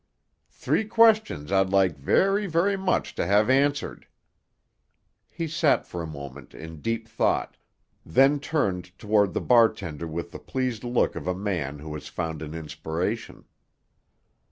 Three 0.49 0.85
questions 0.85 1.51
I'd 1.51 1.69
like 1.69 1.95
very, 1.95 2.47
very 2.47 2.75
much 2.75 3.13
to 3.13 3.27
have 3.27 3.51
answered." 3.51 4.07
He 5.29 5.47
sat 5.47 5.85
for 5.85 6.01
a 6.01 6.07
moment 6.07 6.55
in 6.55 6.81
deep 6.81 7.07
thought, 7.07 7.55
then 8.03 8.39
turned 8.39 8.97
toward 8.97 9.35
the 9.35 9.41
bartender 9.41 10.07
with 10.07 10.31
the 10.31 10.39
pleased 10.39 10.83
look 10.83 11.15
of 11.15 11.27
a 11.27 11.35
man 11.35 11.77
who 11.77 11.93
has 11.93 12.07
found 12.07 12.41
an 12.41 12.55
inspiration. 12.55 13.45